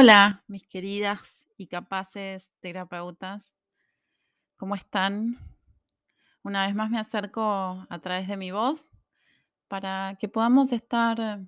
[0.00, 3.56] Hola, mis queridas y capaces terapeutas,
[4.56, 5.36] ¿cómo están?
[6.44, 8.92] Una vez más me acerco a través de mi voz
[9.66, 11.40] para que podamos estar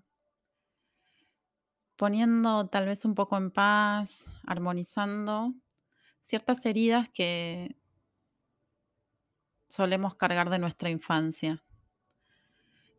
[1.95, 5.55] poniendo tal vez un poco en paz, armonizando
[6.21, 7.77] ciertas heridas que
[9.69, 11.63] solemos cargar de nuestra infancia.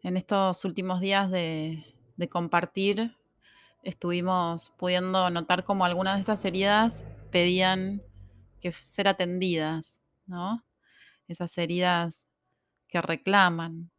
[0.01, 1.83] En estos últimos días de,
[2.15, 3.17] de compartir
[3.83, 8.01] estuvimos pudiendo notar cómo algunas de esas heridas pedían
[8.59, 10.65] que ser atendidas, ¿no?
[11.27, 12.27] Esas heridas
[12.87, 13.91] que reclaman.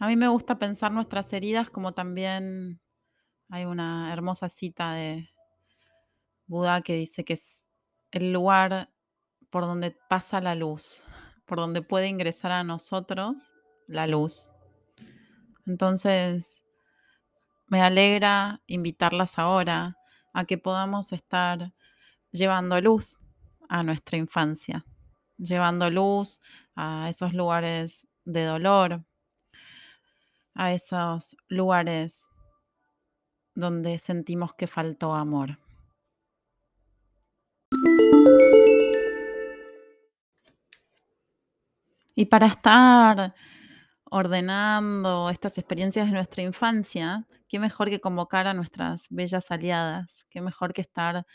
[0.00, 2.80] A mí me gusta pensar nuestras heridas como también
[3.48, 5.30] hay una hermosa cita de
[6.46, 7.66] Buda que dice que es
[8.10, 8.90] el lugar
[9.50, 11.04] por donde pasa la luz,
[11.46, 13.54] por donde puede ingresar a nosotros
[13.86, 14.52] la luz.
[15.66, 16.64] Entonces,
[17.68, 19.98] me alegra invitarlas ahora
[20.32, 21.72] a que podamos estar
[22.32, 23.18] llevando luz
[23.68, 24.86] a nuestra infancia,
[25.36, 26.40] llevando luz
[26.74, 29.04] a esos lugares de dolor,
[30.54, 32.28] a esos lugares
[33.54, 35.58] donde sentimos que faltó amor.
[42.14, 43.34] Y para estar
[44.10, 50.40] ordenando estas experiencias de nuestra infancia, qué mejor que convocar a nuestras bellas aliadas, qué
[50.40, 51.26] mejor que estar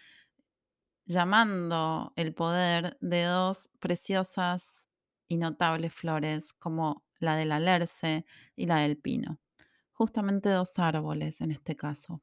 [1.05, 4.87] llamando el poder de dos preciosas
[5.27, 9.39] y notables flores como la del alerce y la del pino.
[9.93, 12.21] Justamente dos árboles en este caso.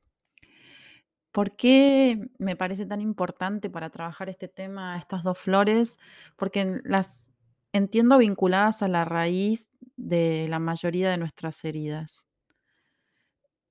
[1.33, 5.99] ¿Por qué me parece tan importante para trabajar este tema estas dos flores?
[6.37, 7.30] Porque las
[7.73, 12.25] entiendo vinculadas a la raíz de la mayoría de nuestras heridas.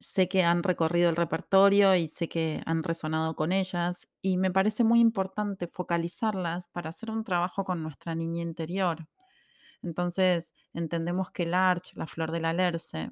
[0.02, 4.50] Sé que han recorrido el repertorio y sé que han resonado con ellas y me
[4.52, 9.08] parece muy importante focalizarlas para hacer un trabajo con nuestra niña interior.
[9.84, 13.12] Entonces, entendemos que el arch, la flor del alerce,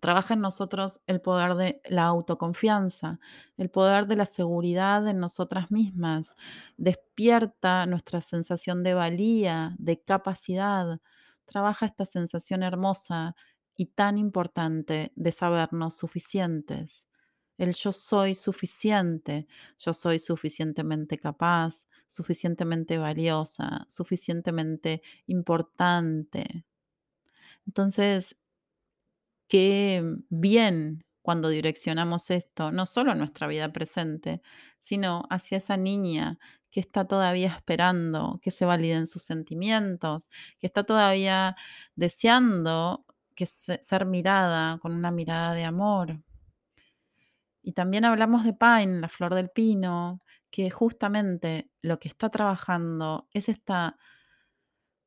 [0.00, 3.18] trabaja en nosotros el poder de la autoconfianza,
[3.56, 6.36] el poder de la seguridad en nosotras mismas,
[6.76, 11.00] despierta nuestra sensación de valía, de capacidad,
[11.44, 13.36] trabaja esta sensación hermosa
[13.76, 17.06] y tan importante de sabernos suficientes.
[17.58, 19.46] El yo soy suficiente,
[19.78, 26.66] yo soy suficientemente capaz, suficientemente valiosa, suficientemente importante.
[27.66, 28.36] Entonces,
[29.48, 34.42] qué bien cuando direccionamos esto, no solo a nuestra vida presente,
[34.78, 36.38] sino hacia esa niña
[36.70, 41.56] que está todavía esperando que se validen sus sentimientos, que está todavía
[41.94, 46.20] deseando que ser mirada con una mirada de amor.
[47.62, 53.28] Y también hablamos de Pine, la flor del pino, que justamente lo que está trabajando
[53.32, 53.98] es esta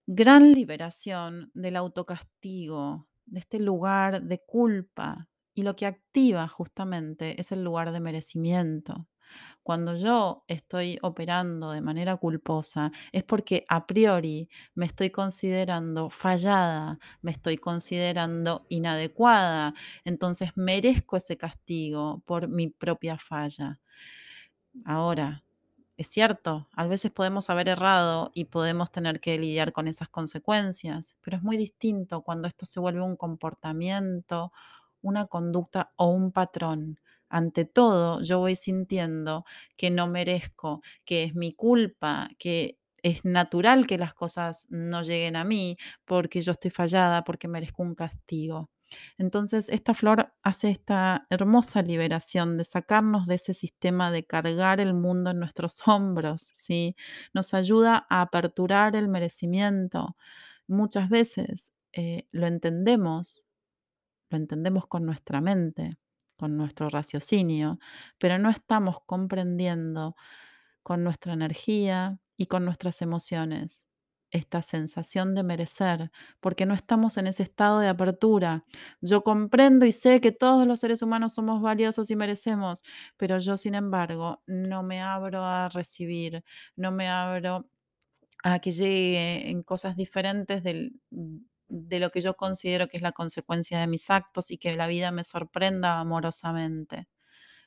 [0.07, 5.27] gran liberación del autocastigo, de este lugar de culpa.
[5.53, 9.07] Y lo que activa justamente es el lugar de merecimiento.
[9.63, 16.97] Cuando yo estoy operando de manera culposa es porque a priori me estoy considerando fallada,
[17.21, 19.75] me estoy considerando inadecuada,
[20.05, 23.79] entonces merezco ese castigo por mi propia falla.
[24.85, 25.43] Ahora,
[25.99, 31.15] es cierto, a veces podemos haber errado y podemos tener que lidiar con esas consecuencias,
[31.21, 34.53] pero es muy distinto cuando esto se vuelve un comportamiento,
[35.01, 36.99] una conducta o un patrón
[37.29, 39.45] ante todo yo voy sintiendo
[39.77, 45.35] que no merezco, que es mi culpa, que es natural que las cosas no lleguen
[45.35, 48.69] a mí porque yo estoy fallada, porque merezco un castigo.
[49.17, 54.93] Entonces, esta flor hace esta hermosa liberación de sacarnos de ese sistema de cargar el
[54.93, 56.95] mundo en nuestros hombros, ¿sí?
[57.33, 60.15] Nos ayuda a aperturar el merecimiento.
[60.67, 63.45] Muchas veces eh, lo entendemos,
[64.29, 65.97] lo entendemos con nuestra mente,
[66.37, 67.79] con nuestro raciocinio,
[68.19, 70.15] pero no estamos comprendiendo
[70.83, 73.88] con nuestra energía y con nuestras emociones
[74.31, 78.65] esta sensación de merecer, porque no estamos en ese estado de apertura.
[79.01, 82.83] Yo comprendo y sé que todos los seres humanos somos valiosos y merecemos,
[83.17, 86.43] pero yo, sin embargo, no me abro a recibir,
[86.75, 87.69] no me abro
[88.43, 90.99] a que llegue en cosas diferentes del,
[91.69, 94.87] de lo que yo considero que es la consecuencia de mis actos y que la
[94.87, 97.07] vida me sorprenda amorosamente.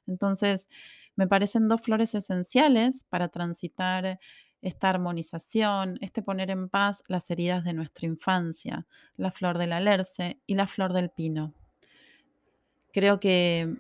[0.06, 0.68] Entonces,
[1.16, 4.18] me parecen dos flores esenciales para transitar
[4.62, 8.86] esta armonización, este poner en paz las heridas de nuestra infancia,
[9.16, 11.52] la flor del alerce y la flor del pino.
[12.92, 13.76] Creo que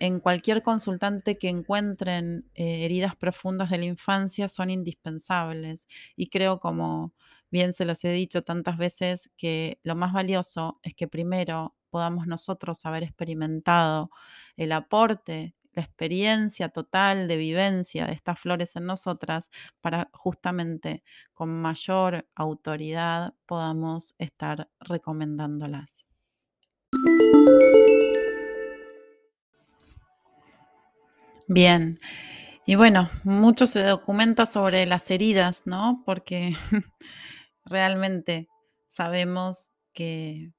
[0.00, 5.86] en cualquier consultante que encuentren eh, heridas profundas de la infancia son indispensables.
[6.16, 7.12] Y creo, como
[7.50, 12.26] bien se los he dicho tantas veces, que lo más valioso es que primero podamos
[12.26, 14.10] nosotros haber experimentado
[14.56, 19.50] el aporte, la experiencia total de vivencia de estas flores en nosotras
[19.80, 21.02] para justamente
[21.32, 26.06] con mayor autoridad podamos estar recomendándolas.
[31.46, 31.98] Bien.
[32.66, 36.02] Y bueno, mucho se documenta sobre las heridas, ¿no?
[36.06, 36.56] Porque
[37.64, 38.48] realmente
[38.86, 40.52] sabemos que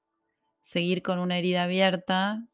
[0.60, 2.46] seguir con una herida abierta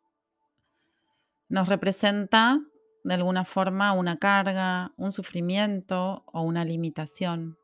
[1.48, 2.60] nos representa
[3.04, 7.58] de alguna forma una carga, un sufrimiento o una limitación.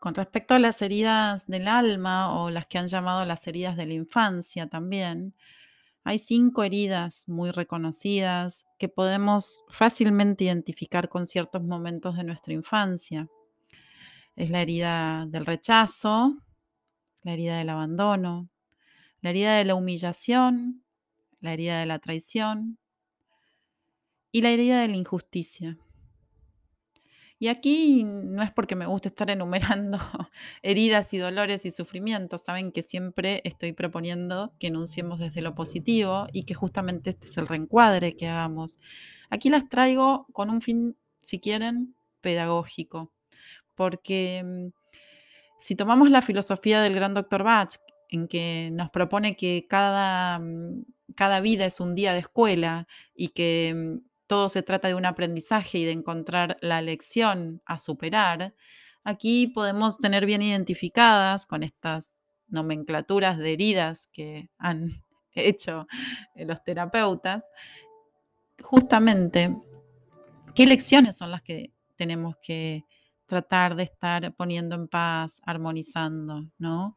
[0.00, 3.86] Con respecto a las heridas del alma o las que han llamado las heridas de
[3.86, 5.34] la infancia también,
[6.02, 13.28] hay cinco heridas muy reconocidas que podemos fácilmente identificar con ciertos momentos de nuestra infancia.
[14.36, 16.36] Es la herida del rechazo,
[17.22, 18.50] la herida del abandono,
[19.22, 20.83] la herida de la humillación,
[21.44, 22.78] la herida de la traición
[24.32, 25.78] y la herida de la injusticia.
[27.38, 29.98] Y aquí no es porque me guste estar enumerando
[30.62, 36.26] heridas y dolores y sufrimientos, saben que siempre estoy proponiendo que enunciemos desde lo positivo
[36.32, 38.78] y que justamente este es el reencuadre que hagamos.
[39.28, 43.12] Aquí las traigo con un fin, si quieren, pedagógico,
[43.74, 44.68] porque mm,
[45.58, 47.76] si tomamos la filosofía del gran doctor Bach,
[48.14, 50.84] en que nos propone que cada, mm,
[51.16, 55.04] cada vida es un día de escuela y que mm, todo se trata de un
[55.04, 58.54] aprendizaje y de encontrar la lección a superar,
[59.02, 62.14] aquí podemos tener bien identificadas con estas
[62.48, 65.02] nomenclaturas de heridas que han
[65.34, 65.86] hecho
[66.34, 67.48] eh, los terapeutas,
[68.62, 69.54] justamente
[70.54, 72.84] qué lecciones son las que tenemos que
[73.26, 76.96] tratar de estar poniendo en paz, armonizando, ¿no?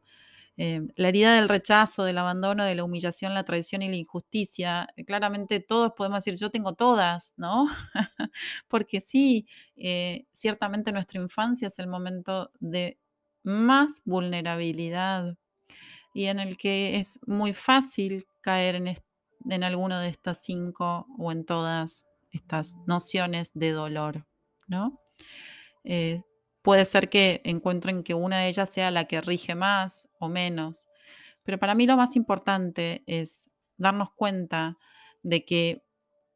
[0.60, 4.88] Em, la herida del rechazo, del abandono, de la humillación, la traición y la injusticia,
[4.96, 7.68] eh, claramente todos podemos decir, yo tengo todas, ¿no?
[8.66, 9.46] Porque sí,
[9.76, 12.98] eh, ciertamente nuestra infancia es el momento de
[13.44, 15.36] más vulnerabilidad
[16.12, 18.82] y en el que es muy fácil caer
[19.48, 24.26] en, alguno de estas cinco o en todas estas nociones de dolor,
[24.66, 25.00] ¿no?
[25.84, 26.20] Eh,
[26.68, 30.86] Puede ser que encuentren que una de ellas sea la que rige más o menos,
[31.42, 33.48] pero para mí lo más importante es
[33.78, 34.76] darnos cuenta
[35.22, 35.82] de que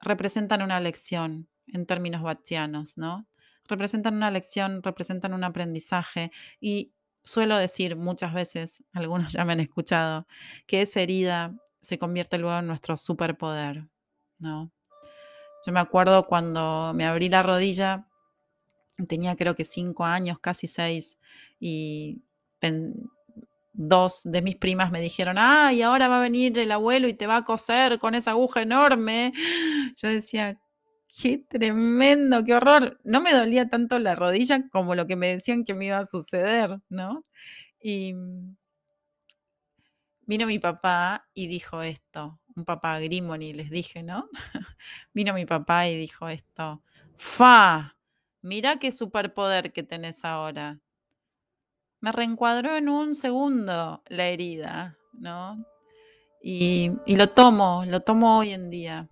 [0.00, 3.29] representan una lección en términos bachianos, ¿no?
[3.69, 6.32] Representan una lección, representan un aprendizaje
[6.62, 10.26] y suelo decir muchas veces, algunos ya me han escuchado,
[10.67, 13.87] que esa herida se convierte luego en nuestro superpoder,
[14.38, 14.73] ¿no?
[15.67, 18.08] Yo me acuerdo cuando me abrí la rodilla
[19.09, 21.19] tenía creo que cinco años, casi seis,
[21.61, 22.23] y
[23.73, 27.27] dos de mis primas me dijeron, ay, ahora va a venir el abuelo y te
[27.27, 29.33] va a coser con esa aguja enorme.
[29.97, 30.59] Yo decía,
[31.21, 33.00] qué tremendo, qué horror.
[33.05, 36.06] No me dolía tanto la rodilla como lo que me decían que me iba a
[36.06, 37.25] suceder, ¿no?
[37.81, 38.15] Y
[40.27, 44.29] vino mi papá y dijo esto, un papá Grimoni, les dije, ¿no?
[45.15, 46.82] vino mi papá y dijo esto,
[47.17, 47.96] fa,
[48.43, 50.81] Mira qué superpoder que tenés ahora.
[52.01, 55.65] Me reencuadró en un segundo la herida, ¿no?
[56.43, 59.08] Y, lo tomo, lo tomo hoy en día.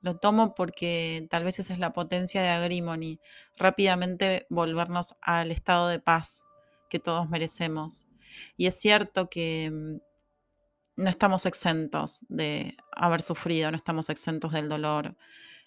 [0.00, 3.20] Lo tomo porque tal vez esa es la potencia de Agrimony,
[3.56, 6.44] rápidamente volvernos al estado de paz
[6.90, 8.08] que todos merecemos.
[8.56, 14.68] Y es cierto que mm, no estamos exentos de haber sufrido, no estamos exentos del
[14.68, 15.14] dolor,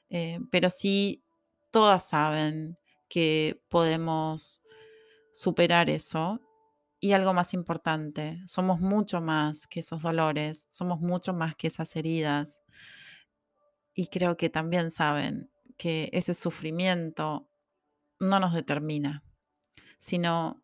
[0.09, 1.23] eh, pero sí
[1.71, 4.63] todas saben que podemos
[5.33, 6.39] superar eso.
[6.99, 11.95] Y algo más importante, somos mucho más que esos dolores, somos mucho más que esas
[11.95, 12.63] heridas.
[13.93, 17.47] Y creo que también saben que ese sufrimiento
[18.19, 19.23] no nos determina,
[19.99, 20.55] sino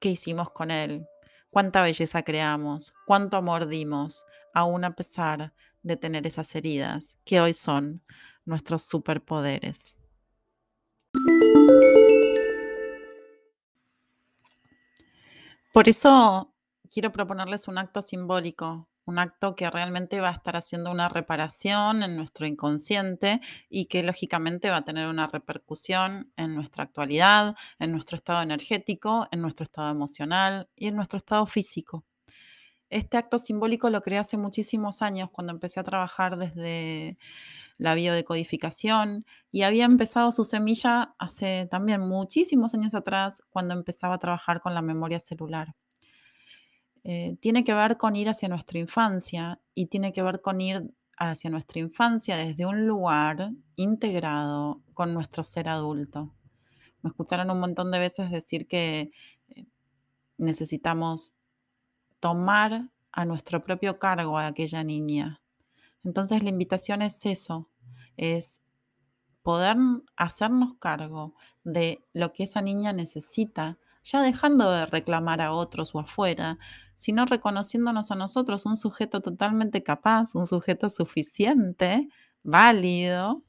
[0.00, 1.06] qué hicimos con él,
[1.50, 4.24] cuánta belleza creamos, cuánto amor dimos,
[4.54, 8.02] aún a pesar de tener esas heridas que hoy son
[8.44, 9.99] nuestros superpoderes.
[15.72, 16.52] Por eso
[16.90, 22.02] quiero proponerles un acto simbólico, un acto que realmente va a estar haciendo una reparación
[22.02, 27.92] en nuestro inconsciente y que lógicamente va a tener una repercusión en nuestra actualidad, en
[27.92, 32.04] nuestro estado energético, en nuestro estado emocional y en nuestro estado físico.
[32.88, 37.16] Este acto simbólico lo creé hace muchísimos años cuando empecé a trabajar desde
[37.80, 44.18] la biodecodificación y había empezado su semilla hace también muchísimos años atrás cuando empezaba a
[44.18, 45.74] trabajar con la memoria celular.
[47.04, 50.94] Eh, tiene que ver con ir hacia nuestra infancia y tiene que ver con ir
[51.16, 56.34] hacia nuestra infancia desde un lugar integrado con nuestro ser adulto.
[57.00, 59.10] Me escucharon un montón de veces decir que
[59.48, 59.64] eh,
[60.36, 61.32] necesitamos
[62.20, 65.40] tomar a nuestro propio cargo a aquella niña.
[66.04, 67.69] Entonces la invitación es eso,
[68.20, 68.60] es
[69.42, 69.76] poder
[70.16, 71.34] hacernos cargo
[71.64, 76.58] de lo que esa niña necesita, ya dejando de reclamar a otros o afuera,
[76.96, 82.08] sino reconociéndonos a nosotros un sujeto totalmente capaz, un sujeto suficiente,
[82.42, 83.42] válido,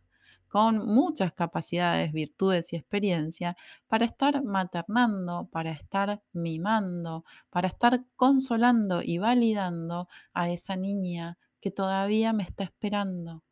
[0.47, 9.01] con muchas capacidades, virtudes y experiencia para estar maternando, para estar mimando, para estar consolando
[9.01, 13.43] y validando a esa niña que todavía me está esperando.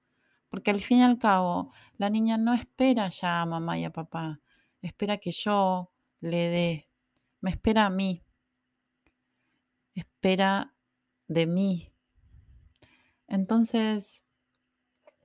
[0.50, 3.92] Porque al fin y al cabo, la niña no espera ya a mamá y a
[3.92, 4.42] papá,
[4.82, 5.92] espera que yo
[6.22, 6.90] le dé,
[7.42, 8.24] me espera a mí,
[9.94, 10.74] espera
[11.28, 11.94] de mí.
[13.28, 14.24] Entonces,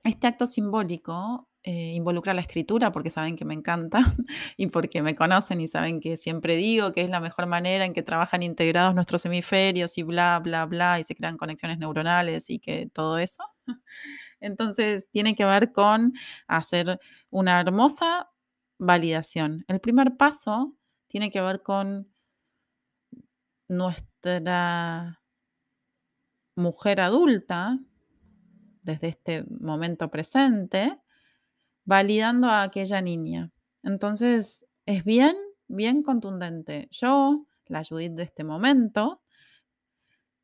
[0.03, 4.15] este acto simbólico eh, involucra la escritura porque saben que me encanta
[4.57, 7.93] y porque me conocen y saben que siempre digo que es la mejor manera en
[7.93, 12.59] que trabajan integrados nuestros hemisferios y bla, bla, bla, y se crean conexiones neuronales y
[12.59, 13.43] que todo eso.
[14.45, 16.13] Entonces, tiene que ver con
[16.47, 16.99] hacer
[17.31, 18.29] una hermosa
[18.77, 19.65] validación.
[19.67, 20.75] El primer paso
[21.07, 22.13] tiene que ver con
[23.67, 25.19] nuestra
[26.55, 27.79] mujer adulta,
[28.83, 31.01] desde este momento presente,
[31.83, 33.51] validando a aquella niña.
[33.81, 35.35] Entonces, es bien,
[35.67, 36.87] bien contundente.
[36.91, 39.23] Yo, la Judith de este momento,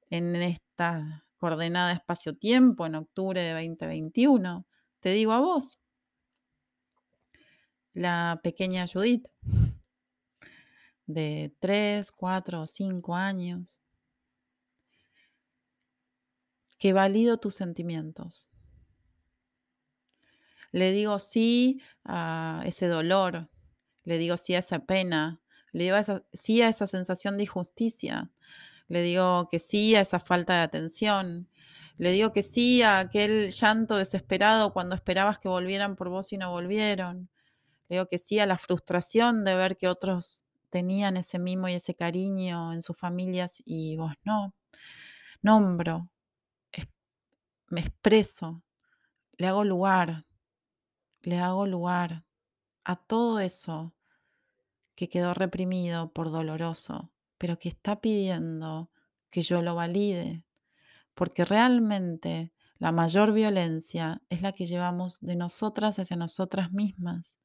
[0.09, 4.67] en esta coordenada espacio-tiempo, en octubre de 2021,
[4.99, 5.79] te digo a vos,
[7.93, 9.27] la pequeña Judith,
[11.07, 13.81] de 3, 4 o 5 años,
[16.77, 18.47] que valido tus sentimientos,
[20.71, 23.49] le digo sí a ese dolor,
[24.03, 25.97] le digo sí a esa pena, le digo
[26.33, 28.31] sí a esa sensación de injusticia,
[28.91, 31.47] le digo que sí a esa falta de atención,
[31.97, 36.37] le digo que sí a aquel llanto desesperado cuando esperabas que volvieran por vos y
[36.37, 37.29] no volvieron.
[37.87, 41.75] Le digo que sí a la frustración de ver que otros tenían ese mimo y
[41.75, 44.53] ese cariño en sus familias y vos no.
[45.41, 46.09] Nombro,
[47.69, 48.61] me expreso,
[49.37, 50.25] le hago lugar,
[51.21, 52.25] le hago lugar
[52.83, 53.93] a todo eso
[54.95, 57.09] que quedó reprimido por doloroso,
[57.41, 58.91] pero que está pidiendo
[59.31, 60.45] que yo lo valide,
[61.15, 67.39] porque realmente la mayor violencia es la que llevamos de nosotras hacia nosotras mismas,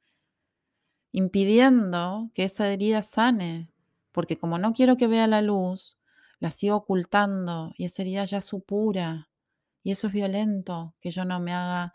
[1.13, 3.73] impidiendo que esa herida sane,
[4.13, 5.97] porque como no quiero que vea la luz,
[6.41, 9.31] la sigo ocultando y esa herida ya supura,
[9.83, 11.95] y eso es violento, que yo no me haga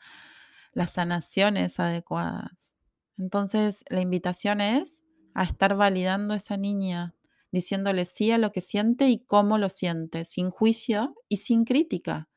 [0.74, 2.76] las sanaciones adecuadas.
[3.20, 5.04] Entonces, la invitación es
[5.36, 7.14] a estar validando a esa niña,
[7.52, 12.30] diciéndole sí a lo que siente y cómo lo siente, sin juicio y sin crítica.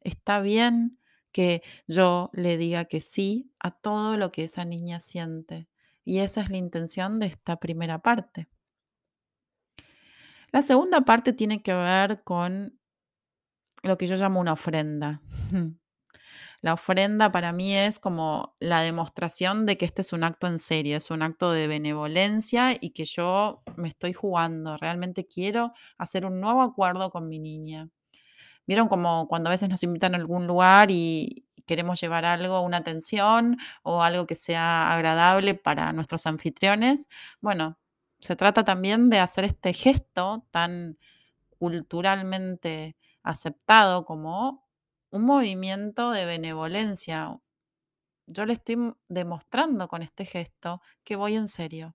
[0.00, 0.98] Está bien
[1.32, 5.68] que yo le diga que sí a todo lo que esa niña siente.
[6.04, 8.48] Y esa es la intención de esta primera parte.
[10.52, 12.80] La segunda parte tiene que ver con
[13.82, 15.22] lo que yo llamo una ofrenda.
[16.62, 20.58] La ofrenda para mí es como la demostración de que este es un acto en
[20.58, 26.26] serio, es un acto de benevolencia y que yo me estoy jugando, realmente quiero hacer
[26.26, 27.88] un nuevo acuerdo con mi niña.
[28.66, 32.78] ¿Vieron como cuando a veces nos invitan a algún lugar y queremos llevar algo, una
[32.78, 37.08] atención o algo que sea agradable para nuestros anfitriones?
[37.40, 37.78] Bueno,
[38.20, 40.98] se trata también de hacer este gesto tan
[41.58, 44.69] culturalmente aceptado como
[45.10, 47.38] un movimiento de benevolencia.
[48.26, 51.94] Yo le estoy demostrando con este gesto que voy en serio.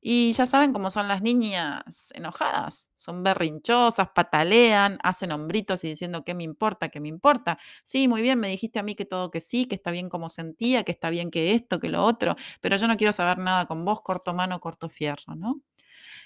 [0.00, 6.22] Y ya saben cómo son las niñas enojadas, son berrinchosas, patalean, hacen hombritos y diciendo,
[6.24, 6.90] ¿qué me importa?
[6.90, 7.58] ¿Qué me importa?
[7.82, 10.28] Sí, muy bien, me dijiste a mí que todo que sí, que está bien como
[10.28, 13.66] sentía, que está bien que esto, que lo otro, pero yo no quiero saber nada
[13.66, 15.60] con vos, corto mano, corto fierro, ¿no?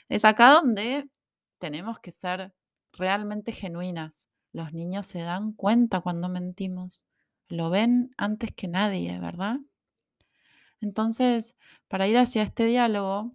[0.08, 1.08] Es acá donde
[1.58, 2.54] tenemos que ser
[2.92, 7.02] realmente genuinas, los niños se dan cuenta cuando mentimos,
[7.48, 9.58] lo ven antes que nadie, ¿verdad?
[10.80, 11.56] Entonces,
[11.88, 13.32] para ir hacia este diálogo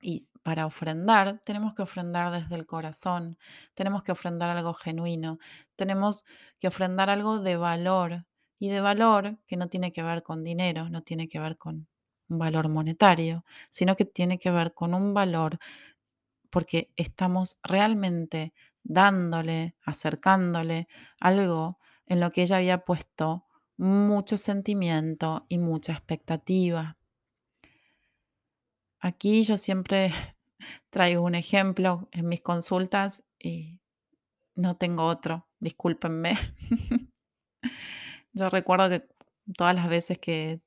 [0.00, 3.38] y para ofrendar, tenemos que ofrendar desde el corazón,
[3.74, 5.38] tenemos que ofrendar algo genuino,
[5.76, 6.24] tenemos
[6.60, 8.26] que ofrendar algo de valor
[8.58, 11.88] y de valor que no tiene que ver con dinero, no tiene que ver con
[12.28, 15.58] un valor monetario, sino que tiene que ver con un valor
[16.50, 23.46] porque estamos realmente dándole, acercándole algo en lo que ella había puesto
[23.76, 26.98] mucho sentimiento y mucha expectativa.
[29.00, 30.12] Aquí yo siempre
[30.90, 33.80] traigo un ejemplo en mis consultas y
[34.54, 36.36] no tengo otro, discúlpenme.
[38.32, 39.08] yo recuerdo que
[39.56, 40.60] todas las veces que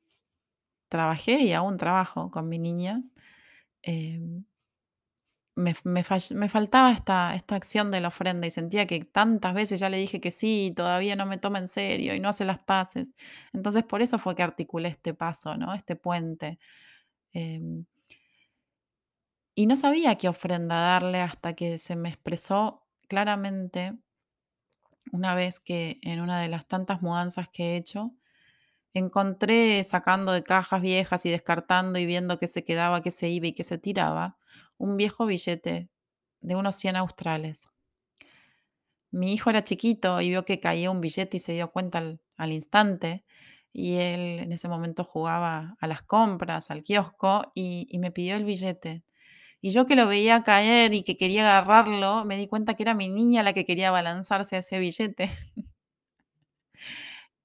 [0.89, 3.03] trabajé y aún trabajo con mi niña,
[3.81, 4.45] em,
[5.55, 9.89] me, me faltaba esta, esta acción de la ofrenda y sentía que tantas veces ya
[9.89, 12.59] le dije que sí y todavía no me toma en serio y no hace las
[12.59, 13.13] paces.
[13.53, 15.73] Entonces por eso fue que articulé este paso, ¿no?
[15.73, 16.59] Este puente.
[17.33, 17.85] Em,
[19.55, 23.93] y no sabía qué ofrenda darle hasta que se me expresó claramente
[25.11, 28.13] una vez que en una de las tantas mudanzas que he hecho,
[28.93, 33.47] encontré sacando de cajas viejas y descartando y viendo qué se quedaba, qué se iba
[33.47, 34.37] y qué se tiraba,
[34.77, 35.89] un viejo billete
[36.41, 37.67] de unos 100 australes.
[39.11, 42.51] Mi hijo era chiquito y vio que caía un billete y se dio cuenta al,
[42.51, 43.23] instante.
[43.71, 48.35] Y él en ese momento jugaba a las compras, al kiosco, y, y me pidió
[48.35, 49.03] el billete.
[49.61, 52.93] Y yo que lo veía caer y que quería agarrarlo, me di cuenta que era
[52.93, 55.31] mi niña la que quería balanzarse a ese billete.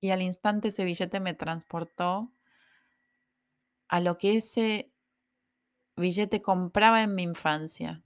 [0.00, 2.32] y al instante ese billete me transportó
[3.88, 4.87] a lo que ese
[5.98, 8.02] billete compraba en mi infancia.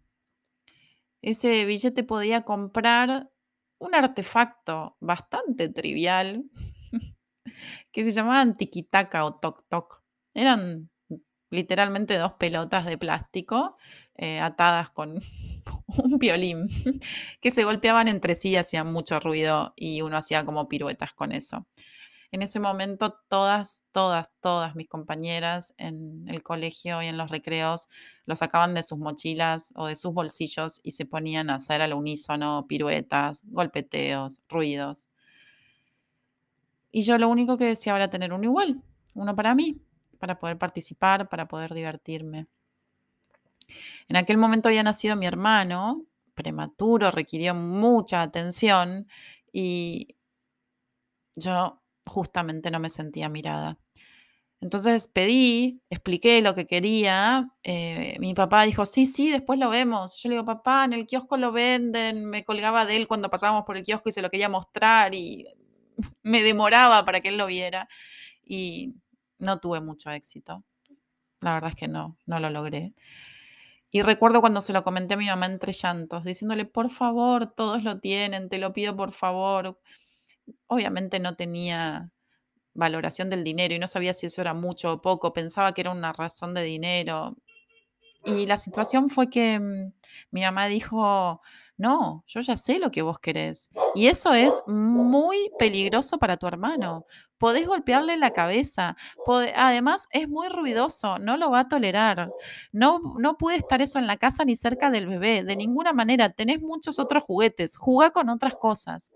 [1.23, 3.31] Ese billete podía comprar
[3.79, 6.45] un artefacto bastante trivial
[7.93, 10.03] que se llamaba tiquitaca o toc toc.
[10.35, 10.91] Eran
[11.51, 13.77] literalmente dos pelotas de plástico
[14.17, 15.21] eh, atadas con
[15.87, 16.69] un violín
[17.41, 21.67] que se golpeaban entre sí hacían mucho ruido y uno hacía como piruetas con eso.
[22.33, 27.89] En ese momento todas, todas, todas mis compañeras en el colegio y en los recreos
[28.25, 31.93] lo sacaban de sus mochilas o de sus bolsillos y se ponían a hacer al
[31.93, 35.07] unísono piruetas, golpeteos, ruidos.
[36.91, 38.83] Y yo lo único que deseaba era tener uno igual,
[39.15, 39.83] uno para mí,
[40.19, 42.47] para poder participar, para poder divertirme.
[44.09, 49.07] En aquel momento había nacido mi hermano, prematuro, requirió mucha atención
[49.53, 50.17] y
[51.35, 53.79] yo justamente no me sentía mirada.
[54.63, 57.51] Entonces pedí, expliqué lo que quería.
[57.65, 60.17] Eh, mi papá dijo, sí, sí, después lo vemos.
[60.23, 62.27] Yo le digo, papá, en el kiosco lo venden.
[62.27, 65.47] Me colgaba de él cuando pasábamos por el kiosco y se lo quería mostrar y
[66.23, 67.89] me demoraba para que él lo viera.
[68.45, 68.95] Y
[69.39, 70.63] no tuve mucho éxito.
[71.41, 72.95] La verdad es que no, no lo logré.
[73.91, 77.83] Y recuerdo cuando se lo comenté a mi mamá entre llantos, diciéndole, por favor, todos
[77.83, 79.81] lo tienen, te lo pido por favor
[80.67, 82.11] obviamente no tenía
[82.75, 85.91] valoración del dinero y no sabía si eso era mucho o poco, pensaba que era
[85.91, 87.37] una razón de dinero.
[88.25, 89.93] Y la situación fue que mm,
[90.31, 91.41] mi mamá dijo,
[91.77, 93.71] no, yo ya sé lo que vos querés.
[93.95, 97.07] Y eso es muy peligroso para tu hermano.
[97.39, 98.97] Podés golpearle la cabeza.
[99.57, 102.31] además, es muy ruidoso, no lo va a tolerar.
[102.71, 105.43] No, no puede estar eso en la casa ni cerca del bebé.
[105.43, 106.31] De ninguna manera.
[106.31, 107.77] Tenés muchos otros juguetes.
[107.77, 109.11] Jugá con otras cosas.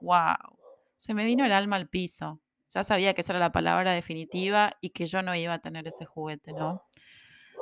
[0.00, 0.59] ¡Wow!
[1.00, 2.42] Se me vino el alma al piso.
[2.74, 5.88] Ya sabía que esa era la palabra definitiva y que yo no iba a tener
[5.88, 6.82] ese juguete, ¿no?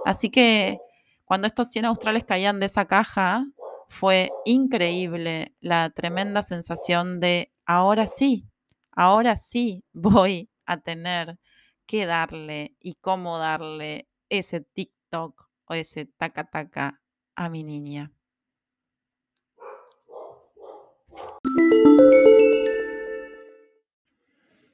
[0.04, 0.80] Así que
[1.24, 3.46] cuando estos 100 australes caían de esa caja,
[3.88, 8.44] fue increíble la tremenda sensación de ahora sí,
[8.90, 11.38] ahora sí voy a tener
[11.86, 17.00] que darle y cómo darle ese TikTok o ese taca taca
[17.36, 18.10] a mi niña.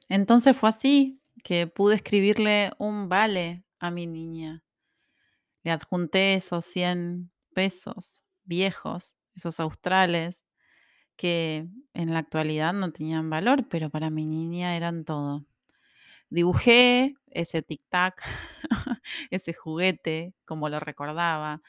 [0.09, 4.63] Entonces fue así que pude escribirle un vale a mi niña.
[5.63, 10.43] Le adjunté esos 100 pesos viejos, esos australes,
[11.17, 15.45] que en la actualidad no tenían valor, pero para mi niña eran todo.
[16.29, 18.21] Dibujé ese tic-tac,
[19.31, 21.61] ese juguete, como lo recordaba,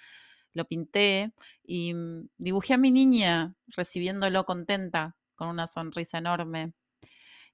[0.52, 1.32] lo pinté
[1.64, 6.72] y mm, dibujé a mi niña recibiéndolo contenta, con una sonrisa enorme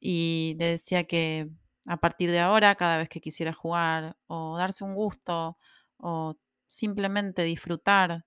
[0.04, 1.48] y le decía que
[1.86, 5.58] a partir de ahora, cada vez que quisiera jugar o darse un gusto
[5.96, 6.36] o
[6.68, 8.26] simplemente disfrutar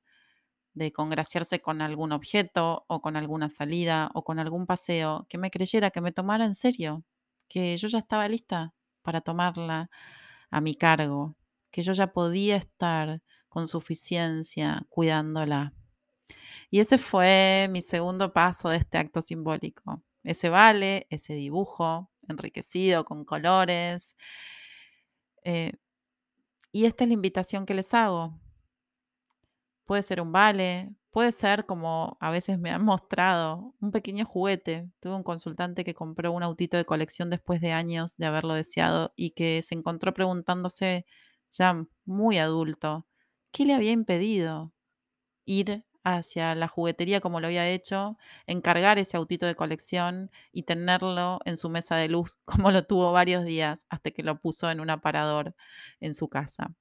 [0.73, 5.51] de congraciarse con algún objeto o con alguna salida o con algún paseo, que me
[5.51, 7.03] creyera, que me tomara en serio,
[7.49, 9.89] que yo ya estaba lista para tomarla
[10.51, 11.35] a mi cargo,
[11.71, 15.73] que yo ya podía estar con suficiencia cuidándola.
[16.71, 23.05] Y ese fue mi segundo paso de este acto simbólico ese vale, ese dibujo, enriquecido,
[23.05, 24.15] con colores.
[25.43, 25.73] Eh,
[26.71, 28.39] y esta es la invitación que les hago.
[29.85, 34.89] Puede ser un vale, puede ser como a veces me han mostrado, un pequeño juguete.
[34.99, 39.13] Tuve un consultante que compró un autito de colección después de años de haberlo deseado
[39.15, 41.05] y que se encontró preguntándose
[41.51, 43.07] ya muy adulto,
[43.51, 44.73] ¿qué le había impedido
[45.45, 51.39] ir hacia la juguetería como lo había hecho, encargar ese autito de colección y tenerlo
[51.45, 54.79] en su mesa de luz como lo tuvo varios días hasta que lo puso en
[54.79, 55.55] un aparador
[55.99, 56.75] en su casa?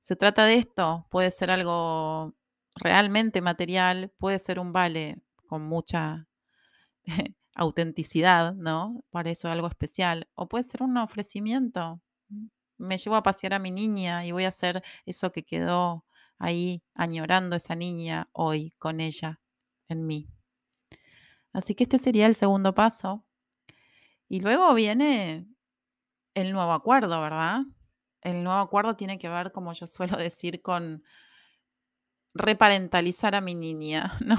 [0.00, 2.34] Se trata de esto, puede ser algo
[2.74, 6.26] realmente material, puede ser un vale con mucha
[7.54, 9.04] autenticidad, ¿no?
[9.10, 12.02] Para eso algo especial, o puede ser un ofrecimiento.
[12.78, 16.04] Me llevo a pasear a mi niña y voy a hacer eso que quedó
[16.44, 19.40] ahí añorando esa niña hoy con ella
[19.88, 20.28] en mí.
[21.52, 23.24] Así que este sería el segundo paso.
[24.28, 25.46] Y luego viene
[26.34, 27.62] el nuevo acuerdo, ¿verdad?
[28.20, 31.02] El nuevo acuerdo tiene que ver, como yo suelo decir, con
[32.34, 34.36] reparentalizar a mi niña, ¿no?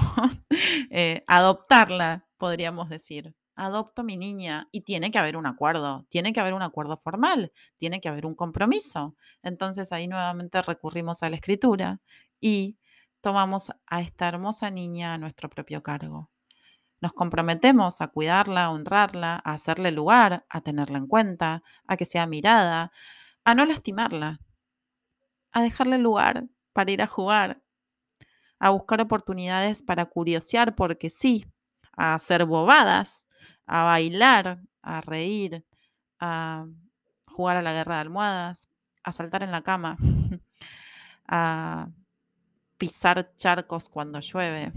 [0.90, 3.34] Eh, adoptarla, podríamos decir.
[3.56, 7.52] Adopto mi niña y tiene que haber un acuerdo, tiene que haber un acuerdo formal,
[7.78, 9.16] tiene que haber un compromiso.
[9.42, 12.00] Entonces ahí nuevamente recurrimos a la escritura
[12.38, 12.78] y
[13.22, 16.30] tomamos a esta hermosa niña a nuestro propio cargo.
[17.00, 22.04] Nos comprometemos a cuidarla, a honrarla, a hacerle lugar, a tenerla en cuenta, a que
[22.04, 22.92] sea mirada,
[23.44, 24.40] a no lastimarla,
[25.52, 27.62] a dejarle lugar para ir a jugar,
[28.58, 31.46] a buscar oportunidades para curiosear porque sí,
[31.96, 33.25] a hacer bobadas,
[33.66, 35.64] a bailar, a reír,
[36.20, 36.66] a
[37.26, 38.68] jugar a la guerra de almohadas,
[39.02, 39.96] a saltar en la cama,
[41.28, 41.88] a
[42.78, 44.72] pisar charcos cuando llueve.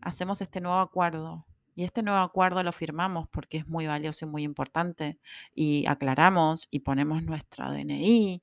[0.00, 4.28] Hacemos este nuevo acuerdo y este nuevo acuerdo lo firmamos porque es muy valioso y
[4.28, 5.18] muy importante
[5.54, 8.42] y aclaramos y ponemos nuestro DNI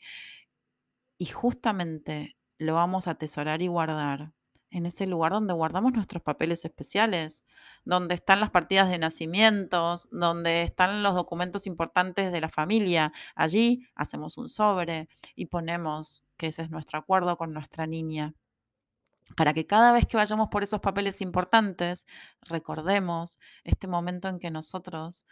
[1.18, 4.34] y justamente lo vamos a atesorar y guardar
[4.72, 7.44] en ese lugar donde guardamos nuestros papeles especiales,
[7.86, 13.14] donde están las partidas de nacimientos, donde están los documentos importantes de la familia.
[13.36, 18.34] Allí hacemos un sobre y ponemos que ese es nuestro acuerdo con nuestra niña.
[19.38, 22.06] Para que cada vez que vayamos por esos papeles importantes,
[22.42, 25.26] recordemos este momento en que nosotros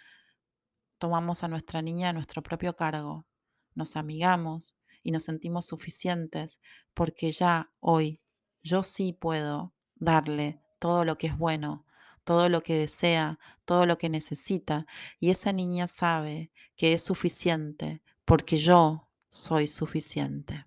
[0.99, 3.25] tomamos a nuestra niña a nuestro propio cargo,
[3.73, 6.59] nos amigamos, y nos sentimos suficientes
[6.93, 8.21] porque ya hoy
[8.63, 11.85] yo sí puedo darle todo lo que es bueno,
[12.23, 14.85] todo lo que desea, todo lo que necesita
[15.19, 20.65] y esa niña sabe que es suficiente porque yo soy suficiente.